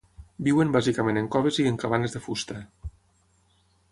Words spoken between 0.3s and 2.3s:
Viuen bàsicament en coves i en cabanes de